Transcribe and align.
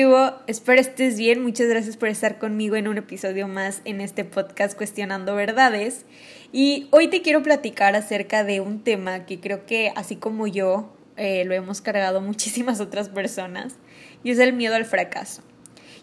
¿qué 0.00 0.06
hubo? 0.06 0.32
Espero 0.46 0.80
estés 0.80 1.18
bien. 1.18 1.42
Muchas 1.42 1.68
gracias 1.68 1.98
por 1.98 2.08
estar 2.08 2.38
conmigo 2.38 2.74
en 2.74 2.88
un 2.88 2.96
episodio 2.96 3.48
más 3.48 3.82
en 3.84 4.00
este 4.00 4.24
podcast 4.24 4.74
Cuestionando 4.74 5.34
Verdades. 5.34 6.06
Y 6.52 6.88
hoy 6.90 7.08
te 7.08 7.20
quiero 7.20 7.42
platicar 7.42 7.94
acerca 7.94 8.42
de 8.42 8.60
un 8.60 8.82
tema 8.82 9.26
que 9.26 9.40
creo 9.40 9.66
que 9.66 9.92
así 9.96 10.16
como 10.16 10.46
yo 10.46 10.90
eh, 11.18 11.44
lo 11.44 11.52
hemos 11.52 11.82
cargado 11.82 12.20
muchísimas 12.22 12.80
otras 12.80 13.10
personas 13.10 13.74
y 14.24 14.30
es 14.30 14.38
el 14.38 14.54
miedo 14.54 14.74
al 14.74 14.86
fracaso. 14.86 15.42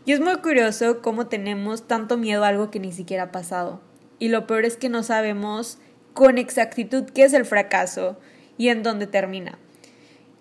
Y 0.05 0.11
es 0.11 0.19
muy 0.19 0.35
curioso 0.35 1.01
cómo 1.01 1.25
tenemos 1.25 1.87
tanto 1.87 2.17
miedo 2.17 2.43
a 2.43 2.49
algo 2.49 2.69
que 2.69 2.79
ni 2.79 2.91
siquiera 2.91 3.23
ha 3.23 3.31
pasado. 3.31 3.81
Y 4.19 4.27
lo 4.27 4.45
peor 4.45 4.65
es 4.65 4.77
que 4.77 4.89
no 4.89 5.01
sabemos 5.01 5.79
con 6.13 6.37
exactitud 6.37 7.05
qué 7.15 7.23
es 7.23 7.33
el 7.33 7.45
fracaso 7.45 8.19
y 8.59 8.67
en 8.67 8.83
dónde 8.83 9.07
termina 9.07 9.57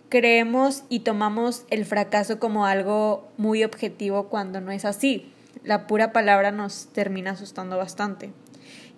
creemos 0.08 0.84
y 0.88 1.00
tomamos 1.00 1.64
el 1.70 1.84
fracaso 1.84 2.38
como 2.38 2.66
algo 2.66 3.28
muy 3.36 3.64
objetivo 3.64 4.28
cuando 4.28 4.60
no 4.60 4.70
es 4.70 4.84
así. 4.84 5.32
La 5.64 5.86
pura 5.86 6.12
palabra 6.12 6.52
nos 6.52 6.88
termina 6.92 7.32
asustando 7.32 7.76
bastante. 7.76 8.30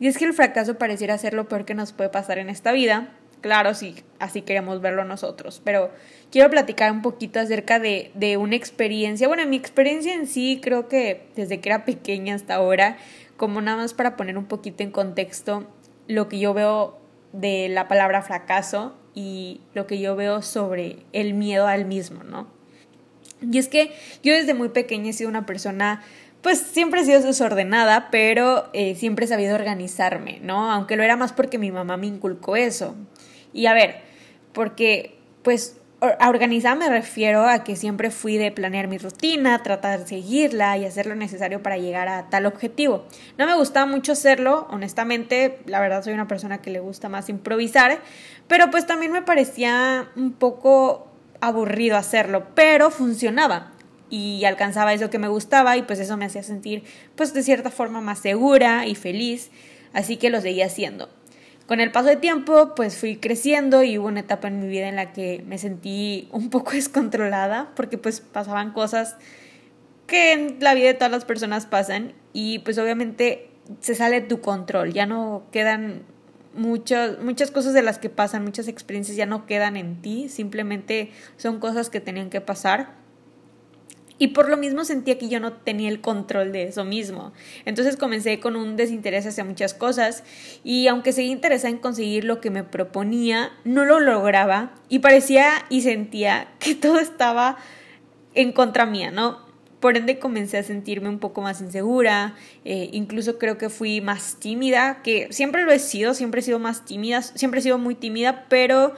Y 0.00 0.06
es 0.06 0.18
que 0.18 0.24
el 0.24 0.34
fracaso 0.34 0.78
pareciera 0.78 1.18
ser 1.18 1.34
lo 1.34 1.48
peor 1.48 1.64
que 1.64 1.74
nos 1.74 1.92
puede 1.92 2.10
pasar 2.10 2.38
en 2.38 2.50
esta 2.50 2.72
vida. 2.72 3.08
Claro, 3.40 3.74
sí, 3.74 3.94
así 4.18 4.42
queremos 4.42 4.80
verlo 4.80 5.04
nosotros. 5.04 5.62
Pero 5.64 5.90
quiero 6.30 6.50
platicar 6.50 6.92
un 6.92 7.02
poquito 7.02 7.40
acerca 7.40 7.78
de, 7.78 8.10
de 8.14 8.36
una 8.36 8.56
experiencia. 8.56 9.28
Bueno, 9.28 9.46
mi 9.46 9.56
experiencia 9.56 10.14
en 10.14 10.26
sí 10.26 10.60
creo 10.62 10.88
que 10.88 11.28
desde 11.36 11.60
que 11.60 11.68
era 11.68 11.84
pequeña 11.84 12.34
hasta 12.34 12.56
ahora, 12.56 12.98
como 13.36 13.60
nada 13.60 13.78
más 13.78 13.94
para 13.94 14.16
poner 14.16 14.36
un 14.36 14.46
poquito 14.46 14.82
en 14.82 14.90
contexto 14.90 15.66
lo 16.06 16.28
que 16.28 16.38
yo 16.38 16.54
veo 16.54 16.98
de 17.32 17.68
la 17.68 17.88
palabra 17.88 18.22
fracaso 18.22 18.94
y 19.14 19.60
lo 19.74 19.86
que 19.86 19.98
yo 19.98 20.16
veo 20.16 20.42
sobre 20.42 20.98
el 21.12 21.34
miedo 21.34 21.66
al 21.66 21.84
mismo, 21.84 22.22
¿no? 22.24 22.46
Y 23.40 23.58
es 23.58 23.68
que 23.68 23.92
yo 24.22 24.32
desde 24.32 24.54
muy 24.54 24.68
pequeña 24.70 25.10
he 25.10 25.12
sido 25.12 25.30
una 25.30 25.46
persona, 25.46 26.02
pues 26.42 26.58
siempre 26.58 27.00
he 27.00 27.04
sido 27.04 27.20
desordenada, 27.20 28.08
pero 28.10 28.68
eh, 28.72 28.94
siempre 28.94 29.26
he 29.26 29.28
sabido 29.28 29.54
organizarme, 29.54 30.40
¿no? 30.42 30.70
Aunque 30.70 30.96
lo 30.96 31.02
era 31.02 31.16
más 31.16 31.32
porque 31.32 31.58
mi 31.58 31.70
mamá 31.70 31.96
me 31.96 32.06
inculcó 32.06 32.56
eso. 32.56 32.94
Y 33.52 33.66
a 33.66 33.74
ver, 33.74 34.00
porque 34.52 35.16
pues 35.42 35.76
a 36.00 36.28
organizar 36.28 36.76
me 36.76 36.88
refiero 36.88 37.48
a 37.48 37.64
que 37.64 37.74
siempre 37.74 38.10
fui 38.10 38.36
de 38.36 38.52
planear 38.52 38.86
mi 38.86 38.98
rutina, 38.98 39.62
tratar 39.62 40.00
de 40.00 40.06
seguirla 40.06 40.78
y 40.78 40.84
hacer 40.84 41.06
lo 41.06 41.16
necesario 41.16 41.62
para 41.62 41.76
llegar 41.76 42.08
a 42.08 42.30
tal 42.30 42.46
objetivo. 42.46 43.04
No 43.36 43.46
me 43.46 43.56
gustaba 43.56 43.84
mucho 43.86 44.12
hacerlo, 44.12 44.68
honestamente, 44.70 45.58
la 45.66 45.80
verdad 45.80 46.04
soy 46.04 46.12
una 46.12 46.28
persona 46.28 46.62
que 46.62 46.70
le 46.70 46.78
gusta 46.78 47.08
más 47.08 47.28
improvisar, 47.28 47.98
pero 48.46 48.70
pues 48.70 48.86
también 48.86 49.10
me 49.10 49.22
parecía 49.22 50.08
un 50.14 50.32
poco 50.32 51.08
aburrido 51.40 51.96
hacerlo, 51.96 52.46
pero 52.54 52.90
funcionaba 52.90 53.72
y 54.08 54.44
alcanzaba 54.44 54.94
eso 54.94 55.10
que 55.10 55.18
me 55.18 55.28
gustaba 55.28 55.76
y 55.76 55.82
pues 55.82 55.98
eso 55.98 56.16
me 56.16 56.24
hacía 56.24 56.42
sentir 56.42 56.84
pues 57.16 57.34
de 57.34 57.42
cierta 57.42 57.70
forma 57.70 58.00
más 58.00 58.20
segura 58.20 58.86
y 58.86 58.94
feliz, 58.94 59.50
así 59.92 60.16
que 60.16 60.30
lo 60.30 60.40
seguía 60.40 60.66
haciendo. 60.66 61.08
Con 61.68 61.80
el 61.80 61.92
paso 61.92 62.08
de 62.08 62.16
tiempo, 62.16 62.74
pues 62.74 62.96
fui 62.96 63.16
creciendo 63.16 63.82
y 63.82 63.98
hubo 63.98 64.08
una 64.08 64.20
etapa 64.20 64.48
en 64.48 64.58
mi 64.58 64.68
vida 64.68 64.88
en 64.88 64.96
la 64.96 65.12
que 65.12 65.44
me 65.46 65.58
sentí 65.58 66.26
un 66.32 66.48
poco 66.48 66.70
descontrolada 66.72 67.72
porque 67.76 67.98
pues 67.98 68.22
pasaban 68.22 68.72
cosas 68.72 69.16
que 70.06 70.32
en 70.32 70.56
la 70.60 70.72
vida 70.72 70.86
de 70.86 70.94
todas 70.94 71.12
las 71.12 71.26
personas 71.26 71.66
pasan 71.66 72.14
y 72.32 72.60
pues 72.60 72.78
obviamente 72.78 73.50
se 73.80 73.94
sale 73.94 74.22
tu 74.22 74.40
control, 74.40 74.94
ya 74.94 75.04
no 75.04 75.42
quedan 75.52 76.04
muchas 76.54 77.18
muchas 77.20 77.50
cosas 77.50 77.74
de 77.74 77.82
las 77.82 77.98
que 77.98 78.08
pasan, 78.08 78.44
muchas 78.44 78.66
experiencias 78.66 79.18
ya 79.18 79.26
no 79.26 79.44
quedan 79.44 79.76
en 79.76 80.00
ti, 80.00 80.30
simplemente 80.30 81.12
son 81.36 81.60
cosas 81.60 81.90
que 81.90 82.00
tenían 82.00 82.30
que 82.30 82.40
pasar 82.40 82.94
y 84.18 84.28
por 84.28 84.48
lo 84.48 84.56
mismo 84.56 84.84
sentía 84.84 85.18
que 85.18 85.28
yo 85.28 85.40
no 85.40 85.52
tenía 85.52 85.88
el 85.88 86.00
control 86.00 86.52
de 86.52 86.64
eso 86.64 86.84
mismo. 86.84 87.32
Entonces 87.64 87.96
comencé 87.96 88.40
con 88.40 88.56
un 88.56 88.76
desinterés 88.76 89.26
hacia 89.26 89.44
muchas 89.44 89.74
cosas 89.74 90.24
y 90.64 90.88
aunque 90.88 91.12
seguía 91.12 91.32
interesada 91.32 91.70
en 91.70 91.78
conseguir 91.78 92.24
lo 92.24 92.40
que 92.40 92.50
me 92.50 92.64
proponía, 92.64 93.52
no 93.64 93.84
lo 93.84 94.00
lograba 94.00 94.74
y 94.88 94.98
parecía 94.98 95.50
y 95.70 95.82
sentía 95.82 96.48
que 96.58 96.74
todo 96.74 96.98
estaba 96.98 97.56
en 98.34 98.52
contra 98.52 98.86
mía, 98.86 99.10
¿no? 99.10 99.46
Por 99.80 99.96
ende 99.96 100.18
comencé 100.18 100.58
a 100.58 100.64
sentirme 100.64 101.08
un 101.08 101.20
poco 101.20 101.40
más 101.40 101.60
insegura, 101.60 102.34
eh, 102.64 102.90
incluso 102.92 103.38
creo 103.38 103.58
que 103.58 103.68
fui 103.68 104.00
más 104.00 104.36
tímida, 104.40 105.02
que 105.04 105.28
siempre 105.30 105.62
lo 105.62 105.70
he 105.70 105.78
sido, 105.78 106.14
siempre 106.14 106.40
he 106.40 106.42
sido 106.42 106.58
más 106.58 106.84
tímida, 106.84 107.22
siempre 107.22 107.60
he 107.60 107.62
sido 107.62 107.78
muy 107.78 107.94
tímida, 107.94 108.46
pero 108.48 108.94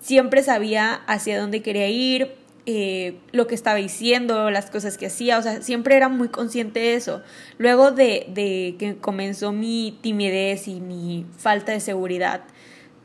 siempre 0.00 0.42
sabía 0.42 0.94
hacia 1.06 1.40
dónde 1.40 1.62
quería 1.62 1.88
ir, 1.88 2.34
eh, 2.70 3.16
lo 3.32 3.46
que 3.46 3.54
estaba 3.54 3.78
diciendo, 3.78 4.50
las 4.50 4.70
cosas 4.70 4.98
que 4.98 5.06
hacía, 5.06 5.38
o 5.38 5.42
sea, 5.42 5.62
siempre 5.62 5.96
era 5.96 6.10
muy 6.10 6.28
consciente 6.28 6.80
de 6.80 6.96
eso. 6.96 7.22
Luego 7.56 7.92
de, 7.92 8.76
que 8.78 8.98
comenzó 9.00 9.52
mi 9.52 9.98
timidez 10.02 10.68
y 10.68 10.82
mi 10.82 11.24
falta 11.38 11.72
de 11.72 11.80
seguridad, 11.80 12.42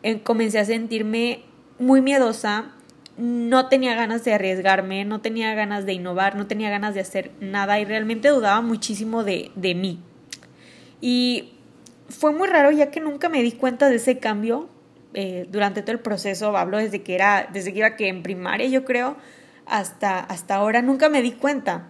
eh, 0.01 0.19
comencé 0.21 0.59
a 0.59 0.65
sentirme 0.65 1.45
muy 1.79 2.01
miedosa, 2.01 2.73
no 3.15 3.69
tenía 3.69 3.95
ganas 3.95 4.25
de 4.25 4.33
arriesgarme, 4.33 5.05
no 5.05 5.21
tenía 5.21 5.55
ganas 5.55 5.85
de 5.85 5.93
innovar, 5.93 6.35
no 6.35 6.45
tenía 6.45 6.69
ganas 6.69 6.93
de 6.93 6.99
hacer 6.99 7.31
nada 7.39 7.79
y 7.79 7.85
realmente 7.85 8.27
dudaba 8.27 8.59
muchísimo 8.59 9.23
de, 9.23 9.49
de 9.55 9.75
mí. 9.75 10.01
Y 10.99 11.53
fue 12.09 12.33
muy 12.33 12.49
raro 12.49 12.69
ya 12.71 12.91
que 12.91 12.99
nunca 12.99 13.29
me 13.29 13.41
di 13.41 13.53
cuenta 13.53 13.87
de 13.87 13.95
ese 13.95 14.17
cambio 14.19 14.67
eh, 15.13 15.47
durante 15.49 15.83
todo 15.83 15.93
el 15.93 16.01
proceso, 16.01 16.57
hablo 16.57 16.79
desde 16.79 17.01
que 17.01 17.15
era, 17.15 17.47
desde 17.53 17.71
que 17.71 17.79
iba 17.79 17.95
que 17.95 18.09
en 18.09 18.23
primaria 18.23 18.67
yo 18.67 18.83
creo, 18.83 19.15
hasta, 19.65 20.19
hasta 20.19 20.55
ahora 20.55 20.81
nunca 20.81 21.09
me 21.09 21.21
di 21.21 21.31
cuenta. 21.33 21.89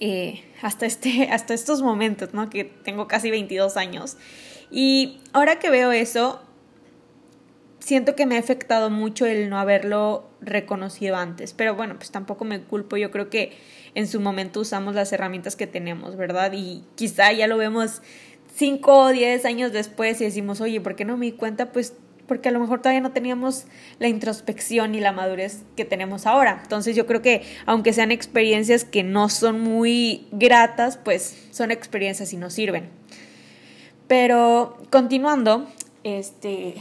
Eh, 0.00 0.42
hasta, 0.62 0.86
este, 0.86 1.28
hasta 1.30 1.54
estos 1.54 1.82
momentos, 1.82 2.34
¿no? 2.34 2.50
Que 2.50 2.64
tengo 2.64 3.08
casi 3.08 3.30
22 3.30 3.76
años. 3.76 4.16
Y 4.70 5.20
ahora 5.32 5.58
que 5.58 5.70
veo 5.70 5.92
eso, 5.92 6.42
siento 7.78 8.14
que 8.14 8.26
me 8.26 8.36
ha 8.36 8.40
afectado 8.40 8.90
mucho 8.90 9.26
el 9.26 9.50
no 9.50 9.58
haberlo 9.58 10.30
reconocido 10.40 11.16
antes. 11.16 11.52
Pero 11.52 11.74
bueno, 11.74 11.96
pues 11.96 12.10
tampoco 12.10 12.44
me 12.44 12.62
culpo. 12.62 12.96
Yo 12.96 13.10
creo 13.10 13.28
que 13.28 13.52
en 13.94 14.06
su 14.06 14.20
momento 14.20 14.60
usamos 14.60 14.94
las 14.94 15.12
herramientas 15.12 15.56
que 15.56 15.66
tenemos, 15.66 16.16
¿verdad? 16.16 16.52
Y 16.54 16.84
quizá 16.94 17.32
ya 17.32 17.46
lo 17.46 17.56
vemos 17.56 18.02
5 18.54 18.98
o 18.98 19.08
10 19.08 19.44
años 19.44 19.72
después 19.72 20.20
y 20.20 20.24
decimos, 20.24 20.60
oye, 20.60 20.80
¿por 20.80 20.96
qué 20.96 21.04
no 21.04 21.16
me 21.16 21.26
di 21.26 21.32
cuenta? 21.32 21.72
Pues 21.72 21.94
porque 22.32 22.48
a 22.48 22.52
lo 22.52 22.60
mejor 22.60 22.80
todavía 22.80 23.02
no 23.02 23.12
teníamos 23.12 23.66
la 23.98 24.08
introspección 24.08 24.94
y 24.94 25.00
la 25.00 25.12
madurez 25.12 25.64
que 25.76 25.84
tenemos 25.84 26.24
ahora. 26.24 26.60
Entonces 26.62 26.96
yo 26.96 27.04
creo 27.04 27.20
que 27.20 27.42
aunque 27.66 27.92
sean 27.92 28.10
experiencias 28.10 28.86
que 28.86 29.02
no 29.02 29.28
son 29.28 29.60
muy 29.60 30.26
gratas, 30.32 30.96
pues 30.96 31.36
son 31.50 31.70
experiencias 31.70 32.32
y 32.32 32.38
nos 32.38 32.54
sirven. 32.54 32.88
Pero 34.08 34.78
continuando, 34.88 35.68
este 36.04 36.76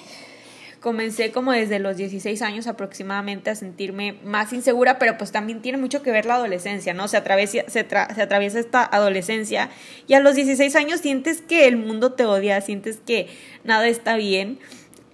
comencé 0.80 1.34
como 1.34 1.52
desde 1.52 1.80
los 1.80 1.98
16 1.98 2.42
años 2.42 2.66
aproximadamente 2.68 3.50
a 3.50 3.56
sentirme 3.56 4.16
más 4.24 4.54
insegura, 4.54 5.00
pero 5.00 5.18
pues 5.18 5.34
también 5.34 5.62
tiene 5.62 5.78
mucho 5.78 6.02
que 6.02 6.12
ver 6.12 6.26
la 6.26 6.36
adolescencia, 6.36 6.94
¿no? 6.94 7.10
Se 7.10 7.18
atraviesa, 7.18 7.66
se, 7.68 7.86
se 7.90 8.22
atraviesa 8.22 8.60
esta 8.60 8.86
adolescencia 8.86 9.70
y 10.08 10.14
a 10.14 10.22
los 10.22 10.34
16 10.36 10.78
años 10.78 11.02
sientes 11.02 11.42
que 11.42 11.68
el 11.68 11.76
mundo 11.76 12.14
te 12.14 12.24
odia, 12.24 12.62
sientes 12.62 13.02
que 13.06 13.28
nada 13.66 13.90
está 13.90 14.16
bien 14.16 14.60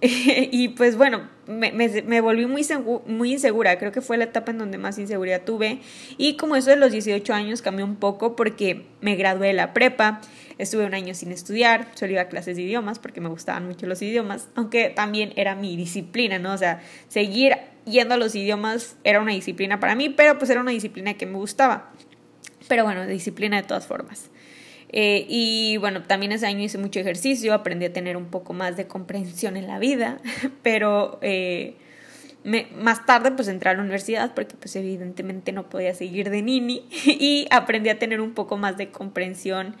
y 0.00 0.68
pues 0.68 0.96
bueno, 0.96 1.28
me, 1.48 1.72
me, 1.72 2.20
volví 2.20 2.46
muy, 2.46 2.64
muy 3.06 3.32
insegura, 3.32 3.78
creo 3.78 3.90
que 3.90 4.00
fue 4.00 4.16
la 4.16 4.24
etapa 4.24 4.52
en 4.52 4.58
donde 4.58 4.78
más 4.78 4.96
inseguridad 4.98 5.42
tuve 5.42 5.80
y 6.16 6.36
como 6.36 6.54
eso 6.54 6.70
de 6.70 6.76
los 6.76 6.92
18 6.92 7.34
años 7.34 7.62
cambió 7.62 7.84
un 7.84 7.96
poco 7.96 8.36
porque 8.36 8.86
me 9.00 9.16
gradué 9.16 9.48
de 9.48 9.54
la 9.54 9.72
prepa, 9.72 10.20
estuve 10.58 10.84
un 10.84 10.94
año 10.94 11.14
sin 11.14 11.32
estudiar, 11.32 11.88
solo 11.94 12.12
iba 12.12 12.22
a 12.22 12.28
clases 12.28 12.56
de 12.56 12.62
idiomas 12.62 13.00
porque 13.00 13.20
me 13.20 13.28
gustaban 13.28 13.66
mucho 13.66 13.86
los 13.86 14.00
idiomas, 14.00 14.48
aunque 14.54 14.90
también 14.90 15.32
era 15.34 15.56
mi 15.56 15.76
disciplina, 15.76 16.38
¿no? 16.38 16.52
O 16.52 16.58
sea, 16.58 16.80
seguir 17.08 17.56
yendo 17.84 18.14
a 18.14 18.18
los 18.18 18.36
idiomas 18.36 18.96
era 19.02 19.20
una 19.20 19.32
disciplina 19.32 19.80
para 19.80 19.96
mí, 19.96 20.10
pero 20.10 20.38
pues 20.38 20.48
era 20.50 20.60
una 20.60 20.70
disciplina 20.70 21.14
que 21.14 21.26
me 21.26 21.38
gustaba. 21.38 21.90
Pero 22.68 22.84
bueno, 22.84 23.06
disciplina 23.06 23.56
de 23.56 23.66
todas 23.66 23.86
formas. 23.86 24.30
Eh, 24.90 25.26
y 25.28 25.76
bueno, 25.78 26.02
también 26.02 26.32
ese 26.32 26.46
año 26.46 26.64
hice 26.64 26.78
mucho 26.78 27.00
ejercicio, 27.00 27.52
aprendí 27.52 27.86
a 27.86 27.92
tener 27.92 28.16
un 28.16 28.26
poco 28.26 28.52
más 28.52 28.76
de 28.76 28.86
comprensión 28.86 29.56
en 29.56 29.66
la 29.66 29.78
vida, 29.78 30.18
pero 30.62 31.18
eh, 31.20 31.76
más 32.44 33.04
tarde 33.04 33.32
pues 33.32 33.48
entré 33.48 33.70
a 33.70 33.74
la 33.74 33.82
universidad 33.82 34.32
porque 34.34 34.56
pues 34.56 34.74
evidentemente 34.76 35.52
no 35.52 35.68
podía 35.68 35.94
seguir 35.94 36.30
de 36.30 36.42
nini 36.42 36.86
y 37.04 37.46
aprendí 37.50 37.90
a 37.90 37.98
tener 37.98 38.20
un 38.20 38.32
poco 38.32 38.56
más 38.56 38.76
de 38.78 38.90
comprensión 38.90 39.76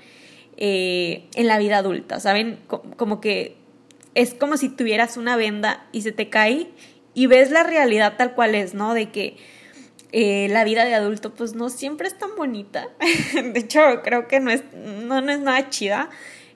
eh, 0.56 1.24
en 1.34 1.46
la 1.46 1.58
vida 1.58 1.78
adulta, 1.78 2.20
¿saben? 2.20 2.58
Como 2.66 3.20
que 3.20 3.56
es 4.14 4.34
como 4.34 4.56
si 4.56 4.68
tuvieras 4.68 5.16
una 5.16 5.36
venda 5.36 5.86
y 5.92 6.02
se 6.02 6.12
te 6.12 6.28
cae 6.28 6.68
y 7.14 7.26
ves 7.26 7.50
la 7.50 7.62
realidad 7.62 8.16
tal 8.18 8.34
cual 8.34 8.54
es, 8.54 8.74
¿no? 8.74 8.92
De 8.92 9.10
que 9.10 9.36
eh, 10.12 10.48
la 10.50 10.64
vida 10.64 10.84
de 10.84 10.94
adulto 10.94 11.34
pues 11.34 11.54
no 11.54 11.68
siempre 11.68 12.08
es 12.08 12.16
tan 12.16 12.30
bonita. 12.36 12.88
de 13.34 13.60
hecho, 13.60 13.80
creo 14.02 14.28
que 14.28 14.40
no 14.40 14.50
es, 14.50 14.62
no, 14.74 15.20
no 15.20 15.32
es 15.32 15.40
nada 15.40 15.68
chida. 15.70 16.10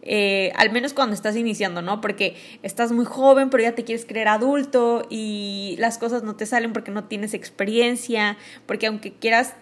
Eh, 0.04 0.52
al 0.56 0.72
menos 0.72 0.94
cuando 0.94 1.14
estás 1.14 1.36
iniciando, 1.36 1.80
¿no? 1.80 2.00
Porque 2.00 2.34
estás 2.62 2.90
muy 2.90 3.04
joven, 3.04 3.50
pero 3.50 3.62
ya 3.62 3.74
te 3.74 3.84
quieres 3.84 4.04
creer 4.04 4.28
adulto 4.28 5.06
y 5.08 5.76
las 5.78 5.98
cosas 5.98 6.24
no 6.24 6.34
te 6.34 6.44
salen 6.44 6.72
porque 6.72 6.90
no 6.90 7.04
tienes 7.04 7.34
experiencia, 7.34 8.36
porque 8.66 8.88
aunque 8.88 9.12
quieras 9.12 9.54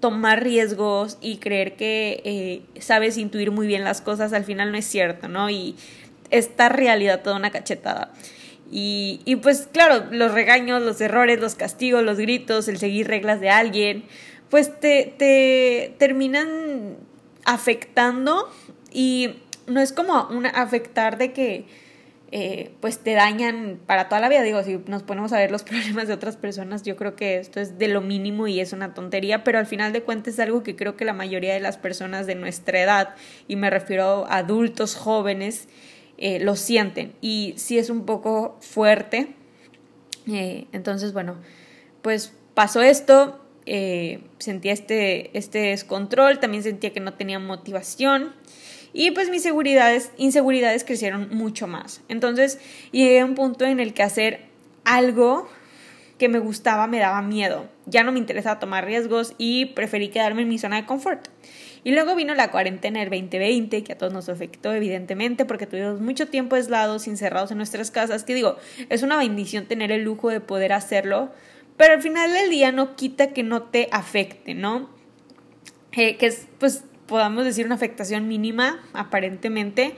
tomar 0.00 0.42
riesgos 0.42 1.16
y 1.20 1.36
creer 1.36 1.76
que 1.76 2.22
eh, 2.24 2.80
sabes 2.80 3.16
intuir 3.18 3.52
muy 3.52 3.68
bien 3.68 3.84
las 3.84 4.00
cosas, 4.00 4.32
al 4.32 4.44
final 4.44 4.72
no 4.72 4.78
es 4.78 4.84
cierto, 4.84 5.28
¿no? 5.28 5.48
Y 5.48 5.76
esta 6.30 6.68
realidad 6.68 7.22
toda 7.22 7.36
una 7.36 7.52
cachetada. 7.52 8.12
Y, 8.72 9.20
y 9.26 9.36
pues 9.36 9.68
claro, 9.70 10.06
los 10.10 10.32
regaños, 10.32 10.82
los 10.82 11.00
errores, 11.00 11.38
los 11.38 11.54
castigos, 11.54 12.02
los 12.02 12.18
gritos, 12.18 12.66
el 12.68 12.78
seguir 12.78 13.06
reglas 13.06 13.38
de 13.38 13.50
alguien, 13.50 14.04
pues 14.48 14.80
te, 14.80 15.14
te 15.18 15.94
terminan 15.98 16.96
afectando 17.44 18.50
y 18.90 19.36
no 19.66 19.80
es 19.80 19.92
como 19.92 20.26
una 20.28 20.48
afectar 20.48 21.18
de 21.18 21.32
que 21.32 21.66
eh, 22.34 22.70
pues 22.80 22.98
te 22.98 23.12
dañan 23.12 23.78
para 23.84 24.08
toda 24.08 24.22
la 24.22 24.30
vida. 24.30 24.40
Digo, 24.40 24.62
si 24.62 24.78
nos 24.86 25.02
ponemos 25.02 25.34
a 25.34 25.38
ver 25.38 25.50
los 25.50 25.62
problemas 25.64 26.08
de 26.08 26.14
otras 26.14 26.38
personas, 26.38 26.82
yo 26.82 26.96
creo 26.96 27.14
que 27.14 27.36
esto 27.36 27.60
es 27.60 27.78
de 27.78 27.88
lo 27.88 28.00
mínimo 28.00 28.46
y 28.46 28.58
es 28.60 28.72
una 28.72 28.94
tontería, 28.94 29.44
pero 29.44 29.58
al 29.58 29.66
final 29.66 29.92
de 29.92 30.02
cuentas 30.02 30.34
es 30.34 30.40
algo 30.40 30.62
que 30.62 30.74
creo 30.74 30.96
que 30.96 31.04
la 31.04 31.12
mayoría 31.12 31.52
de 31.52 31.60
las 31.60 31.76
personas 31.76 32.26
de 32.26 32.34
nuestra 32.34 32.80
edad, 32.80 33.14
y 33.48 33.56
me 33.56 33.68
refiero 33.68 34.24
a 34.30 34.38
adultos 34.38 34.94
jóvenes, 34.94 35.68
eh, 36.22 36.38
lo 36.38 36.54
sienten. 36.56 37.12
Y 37.20 37.54
sí 37.56 37.78
es 37.78 37.90
un 37.90 38.06
poco 38.06 38.56
fuerte. 38.60 39.34
Eh, 40.26 40.66
entonces, 40.72 41.12
bueno, 41.12 41.36
pues 42.00 42.32
pasó 42.54 42.80
esto, 42.80 43.40
sentía 44.38 44.72
este, 44.72 45.36
este 45.36 45.58
descontrol, 45.58 46.38
también 46.38 46.62
sentía 46.62 46.92
que 46.92 47.00
no 47.00 47.14
tenía 47.14 47.38
motivación. 47.38 48.32
Y 48.92 49.10
pues 49.10 49.30
mis 49.30 49.42
seguridades, 49.42 50.12
inseguridades 50.16 50.84
crecieron 50.84 51.28
mucho 51.34 51.66
más. 51.66 52.02
Entonces 52.08 52.60
llegué 52.92 53.20
a 53.20 53.24
un 53.24 53.34
punto 53.34 53.64
en 53.64 53.80
el 53.80 53.92
que 53.92 54.04
hacer 54.04 54.46
algo 54.84 55.48
que 56.22 56.28
me 56.28 56.38
gustaba 56.38 56.86
me 56.86 57.00
daba 57.00 57.20
miedo. 57.20 57.68
Ya 57.84 58.04
no 58.04 58.12
me 58.12 58.20
interesaba 58.20 58.60
tomar 58.60 58.84
riesgos 58.84 59.34
y 59.38 59.66
preferí 59.66 60.08
quedarme 60.08 60.42
en 60.42 60.48
mi 60.48 60.56
zona 60.56 60.76
de 60.76 60.86
confort. 60.86 61.26
Y 61.82 61.90
luego 61.90 62.14
vino 62.14 62.32
la 62.36 62.52
cuarentena 62.52 63.00
del 63.00 63.10
2020, 63.10 63.82
que 63.82 63.92
a 63.92 63.98
todos 63.98 64.12
nos 64.12 64.28
afectó, 64.28 64.72
evidentemente, 64.72 65.44
porque 65.44 65.66
tuvimos 65.66 66.00
mucho 66.00 66.28
tiempo 66.28 66.54
aislados, 66.54 67.08
encerrados 67.08 67.50
en 67.50 67.56
nuestras 67.56 67.90
casas, 67.90 68.22
que 68.22 68.36
digo, 68.36 68.56
es 68.88 69.02
una 69.02 69.16
bendición 69.16 69.66
tener 69.66 69.90
el 69.90 70.04
lujo 70.04 70.28
de 70.28 70.38
poder 70.38 70.72
hacerlo, 70.72 71.32
pero 71.76 71.94
al 71.94 72.02
final 72.02 72.32
del 72.32 72.50
día 72.50 72.70
no 72.70 72.94
quita 72.94 73.32
que 73.32 73.42
no 73.42 73.64
te 73.64 73.88
afecte, 73.90 74.54
¿no? 74.54 74.90
Eh, 75.90 76.18
que 76.18 76.26
es, 76.26 76.46
pues, 76.60 76.84
podamos 77.06 77.44
decir 77.44 77.66
una 77.66 77.74
afectación 77.74 78.28
mínima, 78.28 78.80
aparentemente, 78.92 79.96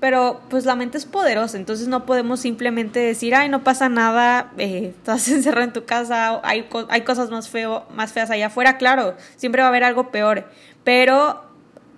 pero 0.00 0.40
pues 0.50 0.64
la 0.64 0.76
mente 0.76 0.98
es 0.98 1.06
poderosa, 1.06 1.56
entonces 1.56 1.88
no 1.88 2.06
podemos 2.06 2.40
simplemente 2.40 3.00
decir, 3.00 3.34
ay, 3.34 3.48
no 3.48 3.64
pasa 3.64 3.88
nada, 3.88 4.52
eh, 4.58 4.92
estás 4.96 5.28
encerrado 5.28 5.64
en 5.64 5.72
tu 5.72 5.84
casa, 5.84 6.40
hay, 6.44 6.66
hay 6.88 7.00
cosas 7.02 7.30
más, 7.30 7.48
feo, 7.48 7.86
más 7.94 8.12
feas 8.12 8.30
allá 8.30 8.46
afuera, 8.46 8.78
claro, 8.78 9.16
siempre 9.36 9.62
va 9.62 9.68
a 9.68 9.70
haber 9.70 9.84
algo 9.84 10.10
peor, 10.10 10.50
pero 10.84 11.46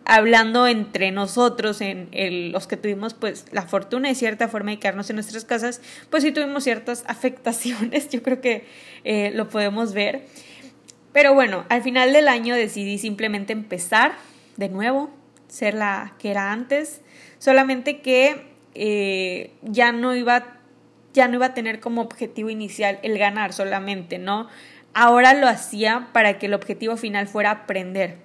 hablando 0.08 0.66
entre 0.66 1.10
nosotros, 1.10 1.82
en 1.82 2.08
el, 2.12 2.50
los 2.50 2.66
que 2.66 2.78
tuvimos 2.78 3.12
pues 3.12 3.44
la 3.52 3.62
fortuna 3.62 4.08
de 4.08 4.14
cierta 4.14 4.48
forma 4.48 4.70
de 4.70 4.78
quedarnos 4.78 5.10
en 5.10 5.16
nuestras 5.16 5.44
casas, 5.44 5.82
pues 6.08 6.22
sí 6.22 6.32
tuvimos 6.32 6.64
ciertas 6.64 7.04
afectaciones, 7.08 8.08
yo 8.08 8.22
creo 8.22 8.40
que 8.40 8.66
eh, 9.04 9.30
lo 9.34 9.48
podemos 9.48 9.92
ver. 9.92 10.24
Pero 11.12 11.34
bueno, 11.34 11.64
al 11.68 11.82
final 11.82 12.12
del 12.12 12.28
año 12.28 12.54
decidí 12.54 12.98
simplemente 12.98 13.52
empezar 13.52 14.12
de 14.56 14.70
nuevo, 14.70 15.10
ser 15.48 15.74
la 15.74 16.14
que 16.18 16.30
era 16.30 16.52
antes, 16.52 17.00
solamente 17.38 18.00
que 18.00 18.46
eh, 18.74 19.52
ya 19.62 19.92
no 19.92 20.14
iba 20.14 20.54
ya 21.14 21.26
no 21.26 21.34
iba 21.34 21.46
a 21.46 21.54
tener 21.54 21.80
como 21.80 22.02
objetivo 22.02 22.48
inicial 22.50 22.98
el 23.02 23.18
ganar 23.18 23.52
solamente, 23.52 24.18
¿no? 24.18 24.46
Ahora 24.94 25.34
lo 25.34 25.48
hacía 25.48 26.08
para 26.12 26.38
que 26.38 26.46
el 26.46 26.54
objetivo 26.54 26.96
final 26.96 27.26
fuera 27.26 27.50
aprender. 27.50 28.18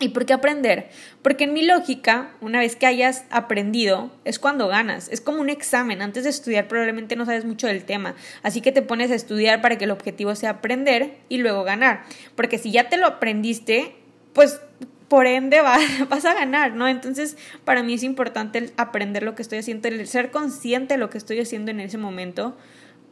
¿Y 0.00 0.10
por 0.10 0.26
qué 0.26 0.32
aprender? 0.32 0.90
Porque 1.22 1.44
en 1.44 1.52
mi 1.52 1.62
lógica, 1.62 2.30
una 2.40 2.60
vez 2.60 2.76
que 2.76 2.86
hayas 2.86 3.24
aprendido, 3.30 4.12
es 4.24 4.38
cuando 4.38 4.68
ganas. 4.68 5.08
Es 5.08 5.20
como 5.20 5.40
un 5.40 5.50
examen. 5.50 6.02
Antes 6.02 6.22
de 6.22 6.30
estudiar 6.30 6.68
probablemente 6.68 7.16
no 7.16 7.26
sabes 7.26 7.44
mucho 7.44 7.66
del 7.66 7.84
tema. 7.84 8.14
Así 8.44 8.60
que 8.60 8.70
te 8.70 8.82
pones 8.82 9.10
a 9.10 9.16
estudiar 9.16 9.60
para 9.60 9.76
que 9.76 9.84
el 9.84 9.90
objetivo 9.90 10.36
sea 10.36 10.50
aprender 10.50 11.16
y 11.28 11.38
luego 11.38 11.64
ganar. 11.64 12.04
Porque 12.36 12.58
si 12.58 12.70
ya 12.70 12.88
te 12.88 12.96
lo 12.96 13.06
aprendiste, 13.06 13.96
pues 14.34 14.60
por 15.08 15.26
ende 15.26 15.60
vas 16.08 16.24
a 16.24 16.34
ganar, 16.34 16.74
¿no? 16.74 16.86
Entonces, 16.86 17.36
para 17.64 17.82
mí 17.82 17.94
es 17.94 18.02
importante 18.02 18.72
aprender 18.76 19.22
lo 19.22 19.34
que 19.34 19.42
estoy 19.42 19.58
haciendo, 19.58 19.88
el 19.88 20.06
ser 20.06 20.30
consciente 20.30 20.94
de 20.94 20.98
lo 20.98 21.10
que 21.10 21.18
estoy 21.18 21.40
haciendo 21.40 21.70
en 21.70 21.80
ese 21.80 21.98
momento 21.98 22.56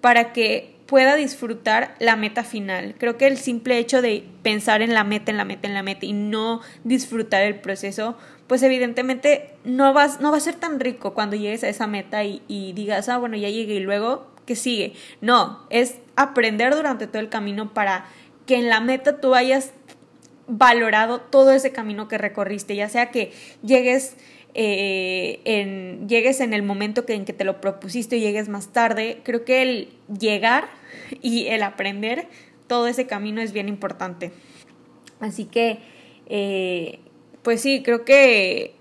para 0.01 0.33
que 0.33 0.77
pueda 0.87 1.17
disfrutar 1.17 1.97
la 1.99 2.17
meta 2.17 2.45
final. 2.45 2.95
Creo 2.99 3.17
que 3.17 3.27
el 3.27 3.39
simple 3.39 3.79
hecho 3.79 4.03
de 4.03 4.25
pensar 4.43 4.83
en 4.83 4.95
la 4.95 5.03
meta, 5.03 5.33
en 5.33 5.37
la 5.37 5.45
meta, 5.45 5.67
en 5.67 5.75
la 5.75 5.83
meta 5.83 6.07
y 6.07 6.13
no 6.13 6.61
disfrutar 6.85 7.43
el 7.43 7.57
proceso, 7.57 8.17
pues 8.47 8.63
evidentemente 8.63 9.55
no, 9.65 9.93
vas, 9.93 10.21
no 10.21 10.31
va 10.31 10.37
a 10.37 10.41
ser 10.41 10.55
tan 10.55 10.79
rico 10.79 11.13
cuando 11.13 11.35
llegues 11.35 11.65
a 11.65 11.69
esa 11.69 11.89
meta 11.89 12.23
y, 12.23 12.43
y 12.47 12.73
digas, 12.73 13.09
ah, 13.09 13.19
bueno, 13.19 13.37
ya 13.37 13.49
llegué 13.49 13.75
y 13.75 13.81
luego, 13.81 14.29
¿qué 14.45 14.55
sigue? 14.55 14.93
No, 15.21 15.67
es 15.71 15.97
aprender 16.15 16.75
durante 16.75 17.09
todo 17.09 17.19
el 17.19 17.29
camino 17.29 17.75
para 17.75 18.07
que 18.47 18.57
en 18.57 18.69
la 18.69 18.81
meta 18.81 19.21
tú 19.21 19.31
vayas 19.31 19.73
valorado 20.49 21.21
todo 21.21 21.53
ese 21.53 21.73
camino 21.73 22.09
que 22.09 22.19
recorriste, 22.19 22.77
ya 22.77 22.89
sea 22.89 23.11
que 23.11 23.33
llegues, 23.63 24.17
eh, 24.55 25.41
en, 25.45 26.09
llegues 26.09 26.41
en 26.41 26.53
el 26.53 26.63
momento 26.63 27.05
que, 27.05 27.15
en 27.15 27.25
que 27.25 27.33
te 27.33 27.45
lo 27.45 27.61
propusiste 27.61 28.17
y 28.17 28.21
llegues 28.21 28.49
más 28.49 28.73
tarde, 28.73 29.21
creo 29.23 29.45
que 29.45 29.63
el 29.63 29.89
llegar 30.19 30.69
y 31.23 31.47
el 31.49 31.63
aprender 31.63 32.29
todo 32.67 32.87
ese 32.87 33.07
camino 33.07 33.41
es 33.41 33.53
bien 33.53 33.69
importante. 33.69 34.33
Así 35.21 35.45
que, 35.45 35.79
eh, 36.27 37.01
pues 37.43 37.61
sí, 37.61 37.83
creo 37.83 38.05
que 38.05 38.75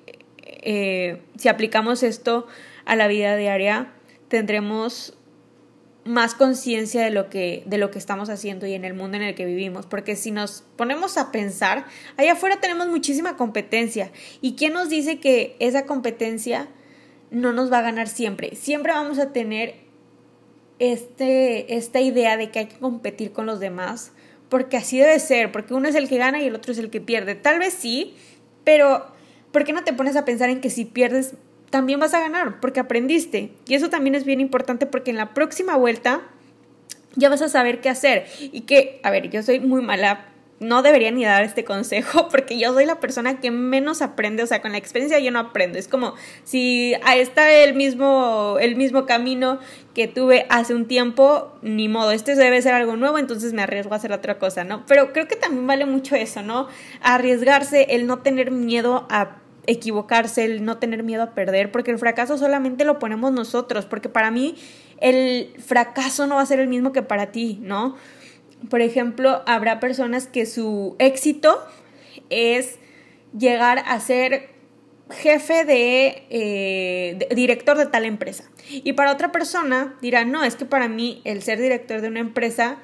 eh, 0.65 1.21
si 1.37 1.47
aplicamos 1.47 2.03
esto 2.03 2.47
a 2.85 2.95
la 2.95 3.07
vida 3.07 3.35
diaria, 3.35 3.91
tendremos 4.27 5.17
más 6.05 6.35
conciencia 6.35 7.03
de 7.03 7.09
lo 7.09 7.29
que 7.29 7.63
de 7.65 7.79
lo 7.79 7.89
que 7.89 7.97
estamos 7.97 8.29
haciendo 8.29 8.67
y 8.67 8.73
en 8.73 8.85
el 8.85 8.93
mundo 8.93 9.17
en 9.17 9.23
el 9.23 9.35
que 9.35 9.45
vivimos, 9.45 9.87
porque 9.87 10.15
si 10.15 10.31
nos 10.31 10.63
ponemos 10.77 11.17
a 11.17 11.31
pensar, 11.31 11.85
allá 12.15 12.33
afuera 12.33 12.61
tenemos 12.61 12.87
muchísima 12.87 13.35
competencia 13.35 14.11
y 14.39 14.55
quién 14.55 14.73
nos 14.73 14.89
dice 14.89 15.19
que 15.19 15.55
esa 15.59 15.85
competencia 15.85 16.67
no 17.31 17.53
nos 17.53 17.71
va 17.71 17.79
a 17.79 17.81
ganar 17.81 18.07
siempre. 18.07 18.55
Siempre 18.55 18.93
vamos 18.93 19.17
a 19.17 19.33
tener 19.33 19.75
este 20.77 21.75
esta 21.75 21.99
idea 21.99 22.37
de 22.37 22.51
que 22.51 22.59
hay 22.59 22.65
que 22.67 22.77
competir 22.77 23.31
con 23.31 23.47
los 23.47 23.59
demás, 23.59 24.11
porque 24.47 24.77
así 24.77 24.99
debe 24.99 25.19
ser, 25.19 25.51
porque 25.51 25.73
uno 25.73 25.87
es 25.87 25.95
el 25.95 26.07
que 26.07 26.17
gana 26.17 26.39
y 26.39 26.45
el 26.45 26.55
otro 26.55 26.71
es 26.71 26.77
el 26.77 26.91
que 26.91 27.01
pierde. 27.01 27.33
Tal 27.33 27.57
vez 27.57 27.73
sí, 27.73 28.15
pero 28.63 29.07
¿por 29.51 29.63
qué 29.63 29.73
no 29.73 29.83
te 29.83 29.93
pones 29.93 30.15
a 30.15 30.23
pensar 30.23 30.51
en 30.51 30.61
que 30.61 30.69
si 30.69 30.85
pierdes 30.85 31.33
también 31.69 31.99
vas 31.99 32.13
a 32.13 32.19
ganar 32.19 32.59
porque 32.59 32.79
aprendiste. 32.79 33.51
Y 33.67 33.75
eso 33.75 33.89
también 33.89 34.15
es 34.15 34.25
bien 34.25 34.39
importante 34.39 34.85
porque 34.85 35.11
en 35.11 35.17
la 35.17 35.33
próxima 35.33 35.75
vuelta 35.75 36.21
ya 37.15 37.29
vas 37.29 37.41
a 37.41 37.49
saber 37.49 37.81
qué 37.81 37.89
hacer. 37.89 38.27
Y 38.39 38.61
que, 38.61 38.99
a 39.03 39.11
ver, 39.11 39.29
yo 39.29 39.43
soy 39.43 39.59
muy 39.59 39.81
mala 39.81 40.25
no 40.59 40.81
debería 40.81 41.11
ni 41.11 41.25
dar 41.25 41.43
este 41.43 41.65
consejo 41.65 42.27
porque 42.31 42.57
yo 42.57 42.73
soy 42.73 42.85
la 42.85 42.99
persona 42.99 43.39
que 43.39 43.51
menos 43.51 44.01
aprende, 44.01 44.43
o 44.43 44.47
sea, 44.47 44.61
con 44.61 44.71
la 44.71 44.77
experiencia 44.77 45.19
yo 45.19 45.31
no 45.31 45.39
aprendo. 45.39 45.77
Es 45.77 45.87
como 45.87 46.15
si 46.43 46.93
está 47.15 47.51
el 47.51 47.73
mismo, 47.73 48.57
el 48.59 48.75
mismo 48.75 49.05
camino 49.05 49.59
que 49.93 50.07
tuve 50.07 50.45
hace 50.49 50.73
un 50.73 50.87
tiempo, 50.87 51.53
ni 51.61 51.87
modo, 51.87 52.11
este 52.11 52.35
debe 52.35 52.61
ser 52.61 52.73
algo 52.73 52.95
nuevo, 52.95 53.17
entonces 53.17 53.53
me 53.53 53.61
arriesgo 53.61 53.93
a 53.93 53.97
hacer 53.97 54.11
otra 54.11 54.39
cosa, 54.39 54.63
¿no? 54.63 54.85
Pero 54.87 55.13
creo 55.13 55.27
que 55.27 55.35
también 55.35 55.67
vale 55.67 55.85
mucho 55.85 56.15
eso, 56.15 56.41
¿no? 56.41 56.67
Arriesgarse, 57.01 57.87
el 57.91 58.07
no 58.07 58.19
tener 58.19 58.51
miedo 58.51 59.07
a 59.09 59.37
equivocarse, 59.67 60.45
el 60.45 60.63
no 60.63 60.77
tener 60.77 61.03
miedo 61.03 61.23
a 61.23 61.33
perder, 61.33 61.71
porque 61.71 61.91
el 61.91 61.99
fracaso 61.99 62.37
solamente 62.37 62.85
lo 62.85 62.99
ponemos 62.99 63.31
nosotros, 63.31 63.85
porque 63.85 64.09
para 64.09 64.31
mí 64.31 64.55
el 64.99 65.53
fracaso 65.59 66.27
no 66.27 66.35
va 66.35 66.41
a 66.41 66.45
ser 66.45 66.59
el 66.59 66.67
mismo 66.67 66.91
que 66.91 67.01
para 67.01 67.31
ti, 67.31 67.59
¿no? 67.61 67.95
Por 68.69 68.81
ejemplo, 68.81 69.43
habrá 69.45 69.79
personas 69.79 70.27
que 70.27 70.45
su 70.45 70.95
éxito 70.99 71.63
es 72.29 72.79
llegar 73.37 73.79
a 73.85 73.99
ser 73.99 74.55
jefe 75.11 75.65
de, 75.65 76.25
eh, 76.29 77.27
director 77.35 77.77
de 77.77 77.85
tal 77.85 78.05
empresa. 78.05 78.49
Y 78.69 78.93
para 78.93 79.11
otra 79.11 79.31
persona 79.31 79.95
dirá, 80.01 80.25
no, 80.25 80.43
es 80.43 80.55
que 80.55 80.65
para 80.65 80.87
mí 80.87 81.21
el 81.25 81.43
ser 81.43 81.59
director 81.59 82.01
de 82.01 82.07
una 82.07 82.19
empresa 82.19 82.79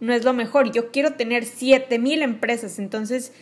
no 0.00 0.12
es 0.12 0.24
lo 0.24 0.32
mejor. 0.32 0.72
Yo 0.72 0.90
quiero 0.90 1.14
tener 1.14 1.44
7000 1.44 2.22
empresas. 2.22 2.78
Entonces, 2.78 3.32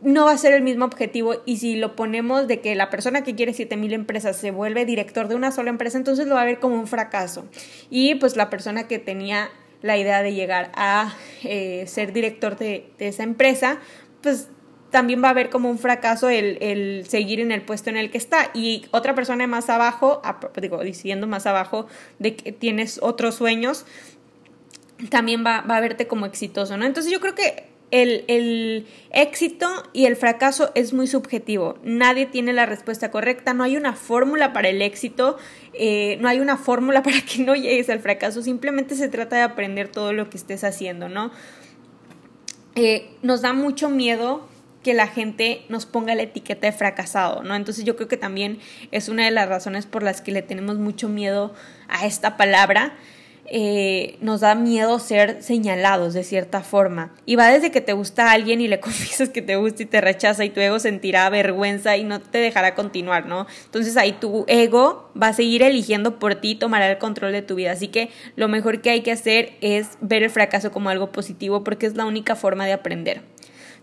no 0.00 0.26
va 0.26 0.32
a 0.32 0.38
ser 0.38 0.52
el 0.52 0.62
mismo 0.62 0.84
objetivo 0.84 1.42
y 1.44 1.56
si 1.56 1.76
lo 1.76 1.96
ponemos 1.96 2.46
de 2.46 2.60
que 2.60 2.74
la 2.74 2.88
persona 2.88 3.24
que 3.24 3.34
quiere 3.34 3.52
7000 3.52 3.92
empresas 3.92 4.36
se 4.36 4.50
vuelve 4.50 4.84
director 4.84 5.28
de 5.28 5.34
una 5.34 5.50
sola 5.50 5.70
empresa, 5.70 5.98
entonces 5.98 6.26
lo 6.28 6.36
va 6.36 6.42
a 6.42 6.44
ver 6.44 6.60
como 6.60 6.76
un 6.76 6.86
fracaso. 6.86 7.46
Y 7.90 8.14
pues 8.16 8.36
la 8.36 8.48
persona 8.48 8.86
que 8.86 8.98
tenía 8.98 9.50
la 9.82 9.96
idea 9.96 10.22
de 10.22 10.34
llegar 10.34 10.70
a 10.74 11.14
eh, 11.42 11.84
ser 11.86 12.12
director 12.12 12.56
de, 12.56 12.90
esa 12.98 13.22
empresa, 13.22 13.78
pues 14.22 14.48
también 14.90 15.22
va 15.22 15.30
a 15.30 15.34
ver 15.34 15.50
como 15.50 15.68
un 15.68 15.78
fracaso 15.78 16.28
el, 16.28 16.58
el, 16.60 17.06
seguir 17.06 17.40
en 17.40 17.52
el 17.52 17.62
puesto 17.62 17.90
en 17.90 17.96
el 17.96 18.10
que 18.10 18.18
está. 18.18 18.50
Y 18.54 18.86
otra 18.92 19.14
persona 19.14 19.46
más 19.46 19.68
abajo, 19.68 20.22
digo, 20.60 20.82
diciendo 20.82 21.26
más 21.26 21.46
abajo 21.46 21.86
de 22.18 22.36
que 22.36 22.52
tienes 22.52 22.98
otros 23.02 23.34
sueños, 23.34 23.84
también 25.10 25.44
va, 25.44 25.60
va 25.60 25.76
a 25.76 25.80
verte 25.80 26.06
como 26.06 26.26
exitoso, 26.26 26.76
¿no? 26.76 26.84
Entonces 26.84 27.12
yo 27.12 27.20
creo 27.20 27.34
que 27.34 27.67
el, 27.90 28.24
el, 28.28 28.86
éxito 29.10 29.68
y 29.92 30.06
el 30.06 30.16
fracaso 30.16 30.70
es 30.74 30.92
muy 30.92 31.06
subjetivo. 31.06 31.78
Nadie 31.82 32.26
tiene 32.26 32.52
la 32.52 32.66
respuesta 32.66 33.10
correcta. 33.10 33.54
No 33.54 33.64
hay 33.64 33.76
una 33.76 33.94
fórmula 33.94 34.52
para 34.52 34.68
el 34.68 34.82
éxito. 34.82 35.38
Eh, 35.72 36.18
no 36.20 36.28
hay 36.28 36.40
una 36.40 36.56
fórmula 36.56 37.02
para 37.04 37.20
que 37.22 37.42
no 37.42 37.54
llegues 37.54 37.88
al 37.90 38.00
fracaso. 38.00 38.42
Simplemente 38.42 38.94
se 38.94 39.08
trata 39.08 39.36
de 39.36 39.42
aprender 39.42 39.88
todo 39.88 40.12
lo 40.12 40.28
que 40.30 40.36
estés 40.36 40.64
haciendo, 40.64 41.08
¿no? 41.08 41.30
Eh, 42.74 43.10
nos 43.22 43.42
da 43.42 43.52
mucho 43.52 43.88
miedo 43.88 44.48
que 44.82 44.94
la 44.94 45.08
gente 45.08 45.64
nos 45.68 45.86
ponga 45.86 46.14
la 46.14 46.22
etiqueta 46.22 46.66
de 46.66 46.72
fracasado, 46.72 47.42
¿no? 47.42 47.56
Entonces 47.56 47.84
yo 47.84 47.96
creo 47.96 48.08
que 48.08 48.16
también 48.16 48.58
es 48.92 49.08
una 49.08 49.24
de 49.24 49.30
las 49.30 49.48
razones 49.48 49.86
por 49.86 50.02
las 50.02 50.20
que 50.20 50.30
le 50.30 50.42
tenemos 50.42 50.78
mucho 50.78 51.08
miedo 51.08 51.52
a 51.88 52.06
esta 52.06 52.36
palabra. 52.36 52.96
Eh, 53.50 54.18
nos 54.20 54.40
da 54.40 54.54
miedo 54.54 54.98
ser 54.98 55.42
señalados 55.42 56.12
de 56.12 56.22
cierta 56.22 56.60
forma. 56.60 57.14
Y 57.24 57.36
va 57.36 57.48
desde 57.48 57.70
que 57.70 57.80
te 57.80 57.94
gusta 57.94 58.28
a 58.28 58.32
alguien 58.32 58.60
y 58.60 58.68
le 58.68 58.78
confiesas 58.80 59.30
que 59.30 59.40
te 59.40 59.56
gusta 59.56 59.82
y 59.82 59.86
te 59.86 60.00
rechaza 60.00 60.44
y 60.44 60.50
tu 60.50 60.60
ego 60.60 60.78
sentirá 60.78 61.28
vergüenza 61.30 61.96
y 61.96 62.04
no 62.04 62.20
te 62.20 62.38
dejará 62.38 62.74
continuar, 62.74 63.26
¿no? 63.26 63.46
Entonces 63.64 63.96
ahí 63.96 64.12
tu 64.12 64.44
ego 64.48 65.10
va 65.20 65.28
a 65.28 65.32
seguir 65.32 65.62
eligiendo 65.62 66.18
por 66.18 66.34
ti 66.34 66.50
y 66.50 66.54
tomará 66.56 66.90
el 66.90 66.98
control 66.98 67.32
de 67.32 67.42
tu 67.42 67.54
vida. 67.54 67.72
Así 67.72 67.88
que 67.88 68.10
lo 68.36 68.48
mejor 68.48 68.82
que 68.82 68.90
hay 68.90 69.00
que 69.00 69.12
hacer 69.12 69.52
es 69.60 69.96
ver 70.00 70.22
el 70.22 70.30
fracaso 70.30 70.70
como 70.70 70.90
algo 70.90 71.10
positivo 71.10 71.64
porque 71.64 71.86
es 71.86 71.94
la 71.94 72.04
única 72.04 72.36
forma 72.36 72.66
de 72.66 72.74
aprender. 72.74 73.22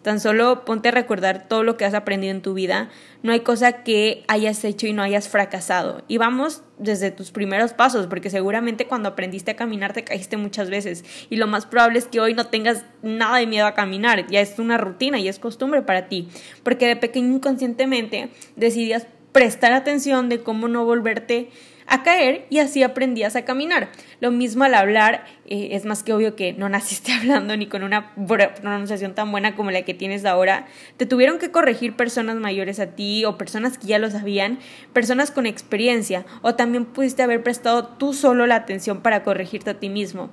Tan 0.06 0.20
solo 0.20 0.66
ponte 0.66 0.90
a 0.90 0.92
recordar 0.92 1.48
todo 1.48 1.64
lo 1.64 1.78
que 1.78 1.86
has 1.86 1.96
aprendido 1.96 2.30
en 2.30 2.44
tu 2.44 2.54
vida. 2.54 2.90
No 3.24 3.32
hay 3.32 3.40
cosa 3.40 3.82
que 3.82 4.24
hayas 4.28 4.64
hecho 4.64 4.86
y 4.86 4.94
no 4.94 5.02
hayas 5.02 5.28
fracasado. 5.28 6.04
Y 6.08 6.20
vamos 6.20 6.62
desde 6.78 7.10
tus 7.10 7.32
primeros 7.32 7.74
pasos, 7.74 8.06
porque 8.06 8.30
seguramente 8.30 8.86
cuando 8.86 9.10
aprendiste 9.10 9.50
a 9.50 9.56
caminar 9.56 9.94
te 9.94 10.04
caíste 10.04 10.38
muchas 10.38 10.70
veces. 10.70 11.04
Y 11.32 11.38
lo 11.38 11.48
más 11.48 11.66
probable 11.66 11.98
es 11.98 12.06
que 12.06 12.20
hoy 12.20 12.36
no 12.36 12.46
tengas 12.46 12.86
nada 13.02 13.38
de 13.38 13.48
miedo 13.48 13.66
a 13.66 13.74
caminar. 13.74 14.28
Ya 14.28 14.42
es 14.42 14.60
una 14.60 14.78
rutina 14.78 15.18
y 15.18 15.28
es 15.28 15.40
costumbre 15.40 15.82
para 15.82 16.08
ti. 16.08 16.30
Porque 16.62 16.86
de 16.86 16.98
pequeño 16.98 17.38
inconscientemente 17.38 18.30
decidías 18.56 19.08
prestar 19.32 19.74
atención 19.74 20.30
de 20.30 20.44
cómo 20.44 20.68
no 20.68 20.86
volverte 20.86 21.50
a 21.88 22.04
caer 22.04 22.46
y 22.50 22.60
así 22.60 22.84
aprendías 22.84 23.36
a 23.36 23.46
caminar. 23.46 23.90
Lo 24.20 24.32
mismo 24.32 24.64
al 24.64 24.74
hablar, 24.74 25.26
eh, 25.46 25.70
es 25.72 25.86
más 25.86 26.04
que 26.04 26.14
obvio 26.14 26.36
que 26.36 26.54
no 26.54 26.70
naciste 26.76 27.14
hablando 27.14 27.56
ni 27.58 27.68
con 27.68 27.84
una 27.84 28.14
pronunciación 28.16 29.14
tan 29.14 29.32
buena 29.32 29.56
como 29.56 29.72
la 29.72 29.84
que 29.84 29.94
tienes 29.94 30.26
ahora. 30.26 30.68
Te 30.98 31.06
tuvieron 31.06 31.40
que 31.40 31.52
corregir 31.52 31.96
personas 31.96 32.38
mayores 32.38 32.80
a 32.80 32.88
ti 32.88 33.26
o 33.26 33.38
personas 33.38 33.78
que 33.78 33.88
ya 33.88 34.00
lo 34.00 34.10
sabían, 34.10 34.60
personas 34.94 35.32
con 35.32 35.46
experiencia 35.46 36.26
o 36.42 36.56
también 36.56 36.86
pudiste 36.86 37.24
haber 37.24 37.44
prestado 37.44 37.86
tú 37.86 38.14
solo 38.14 38.48
la 38.48 38.56
atención 38.56 39.02
para 39.02 39.24
corregirte 39.24 39.72
a 39.72 39.80
ti 39.80 39.90
mismo. 39.90 40.30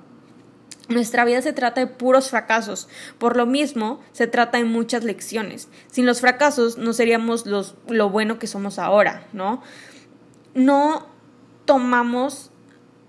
Nuestra 0.89 1.23
vida 1.23 1.41
se 1.41 1.53
trata 1.53 1.79
de 1.79 1.87
puros 1.87 2.29
fracasos. 2.29 2.89
Por 3.17 3.37
lo 3.37 3.45
mismo, 3.45 4.01
se 4.11 4.27
trata 4.27 4.57
de 4.57 4.65
muchas 4.65 5.05
lecciones. 5.05 5.69
Sin 5.89 6.05
los 6.05 6.19
fracasos 6.19 6.77
no 6.77 6.91
seríamos 6.91 7.45
los, 7.45 7.75
lo 7.87 8.09
bueno 8.09 8.37
que 8.37 8.47
somos 8.47 8.79
ahora, 8.79 9.25
¿no? 9.31 9.63
No 10.55 11.12
tomamos 11.65 12.51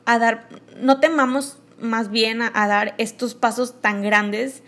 a 0.05 0.19
dar, 0.19 0.49
no 0.81 1.01
temamos 1.01 1.59
más 1.81 2.11
bien 2.11 2.43
a, 2.43 2.51
dar 2.67 2.95
estos 2.99 3.35
pasos 3.35 3.81
tan 3.81 4.03
grandes, 4.03 4.63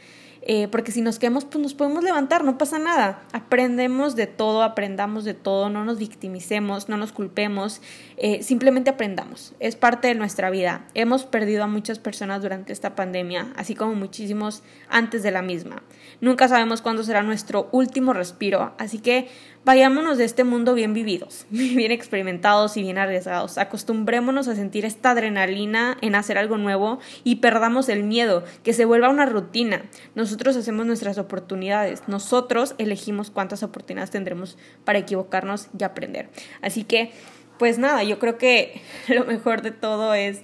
eh, 0.49 0.69
porque 0.69 0.93
si 0.93 1.01
nos 1.01 1.19
quedamos, 1.19 1.45
pues 1.45 1.61
nos 1.61 1.75
podemos 1.75 2.05
levantar, 2.05 2.45
no 2.45 2.57
pasa 2.57 2.79
nada. 2.79 3.21
Aprendemos 3.33 4.15
de 4.15 4.29
todo, 4.29 4.63
aprendamos 4.63 5.25
de 5.25 5.35
todo, 5.35 5.71
no 5.71 5.85
nos 5.85 5.99
victimicemos, 5.99 6.89
no 6.89 6.97
nos 6.97 7.11
culpemos, 7.11 7.81
eh, 8.17 8.45
simplemente 8.45 8.91
aprendamos. 8.91 9.55
Es 9.59 9.75
parte 9.75 10.07
de 10.07 10.15
nuestra 10.15 10.51
vida. 10.51 10.87
Hemos 10.95 11.25
perdido 11.25 11.65
a 11.65 11.67
muchas 11.67 11.99
personas 11.99 12.43
durante 12.43 12.73
esta 12.73 12.95
pandemia, 12.95 13.49
así 13.57 13.75
como 13.75 13.97
muchísimos 13.97 14.63
antes 14.89 15.25
de 15.25 15.33
la 15.33 15.43
misma. 15.43 15.83
Nunca 16.21 16.47
sabemos 16.47 16.81
cuándo 16.81 17.03
será 17.03 17.25
nuestro 17.25 17.69
último 17.73 18.13
respiro, 18.13 18.73
así 18.79 19.01
que 19.01 19.29
Vayámonos 19.67 20.17
de 20.17 20.25
este 20.25 20.45
mundo 20.45 20.75
bien 20.75 20.95
vividos, 20.95 21.45
bien 21.51 21.91
experimentados 21.91 22.77
y 22.77 22.83
bien 22.83 22.99
arriesgados. 22.99 23.59
Acostumbrémonos 23.59 24.47
a 24.47 24.55
sentir 24.55 24.85
esta 24.85 25.11
adrenalina 25.11 25.99
en 26.03 26.15
hacer 26.15 26.39
algo 26.39 26.57
nuevo 26.57 27.01
y 27.25 27.37
perdamos 27.37 27.89
el 27.89 28.05
miedo, 28.05 28.45
que 28.63 28.73
se 28.73 28.85
vuelva 28.85 29.09
una 29.09 29.27
rutina. 29.27 29.83
Nosotros 30.15 30.55
hacemos 30.57 30.87
nuestras 30.87 31.19
oportunidades, 31.19 32.05
nosotros 32.07 32.77
elegimos 32.79 33.33
cuántas 33.33 33.65
oportunidades 33.65 34.13
tendremos 34.13 34.57
para 34.85 35.01
equivocarnos 35.01 35.67
y 35.77 35.83
aprender. 35.83 36.29
Así 36.63 36.85
que, 36.85 37.11
pues 37.59 37.77
nada, 37.77 38.05
yo 38.05 38.21
creo 38.21 38.39
que 38.39 38.81
lo 39.09 39.25
mejor 39.25 39.63
de 39.63 39.73
todo 39.73 40.15
es 40.15 40.43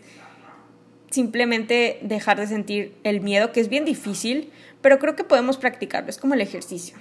simplemente 1.11 2.01
dejar 2.03 2.41
de 2.41 2.49
sentir 2.49 2.97
el 3.05 3.21
miedo, 3.21 3.53
que 3.53 3.61
es 3.61 3.69
bien 3.69 3.85
difícil, 3.85 4.51
pero 4.81 4.99
creo 4.99 5.15
que 5.15 5.23
podemos 5.23 5.59
practicarlo, 5.59 6.11
es 6.11 6.19
como 6.19 6.35
el 6.35 6.41
ejercicio. 6.41 6.97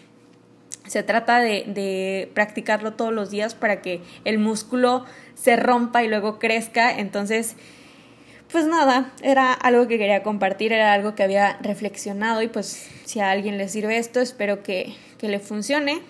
Se 0.92 1.04
trata 1.04 1.40
de, 1.40 2.30
practicarlo 2.34 2.92
todos 2.92 3.14
los 3.14 3.30
días 3.30 3.56
para 3.56 3.82
que 3.82 4.02
el 4.26 4.40
músculo 4.40 5.06
se 5.36 5.56
rompa 5.56 6.04
y 6.04 6.10
luego 6.10 6.38
crezca. 6.38 6.92
Entonces, 6.92 7.56
pues 8.52 8.66
nada, 8.66 9.14
era 9.24 9.54
algo 9.54 9.88
que 9.88 9.98
quería 9.98 10.22
compartir, 10.22 10.74
era 10.74 10.92
algo 10.92 11.16
que 11.16 11.24
había 11.24 11.58
reflexionado 11.62 12.42
y 12.42 12.50
pues 12.50 12.90
si 13.06 13.22
a 13.22 13.32
alguien 13.32 13.58
le 13.58 13.70
sirve 13.70 14.00
esto, 14.00 14.20
espero 14.20 14.64
que, 14.64 14.94
que 15.18 15.30
le 15.30 15.40
funcione 15.40 16.02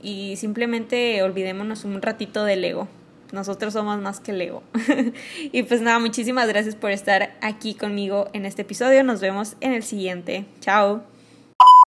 y 0.00 0.36
simplemente 0.36 1.20
olvidémonos 1.24 1.82
un 1.84 2.00
ratito 2.00 2.44
del 2.44 2.64
ego. 2.64 2.86
Nosotros 3.32 3.72
somos 3.72 4.00
más 4.00 4.20
que 4.20 4.30
el 4.30 4.40
ego. 4.42 4.62
y 5.50 5.64
pues 5.64 5.80
nada, 5.80 5.98
muchísimas 5.98 6.46
gracias 6.46 6.76
por 6.76 6.92
estar 6.92 7.34
aquí 7.40 7.74
conmigo 7.74 8.28
en 8.32 8.46
este 8.46 8.62
episodio. 8.62 9.02
Nos 9.02 9.20
vemos 9.20 9.56
en 9.60 9.72
el 9.72 9.82
siguiente. 9.82 10.44
Chao. 10.60 11.13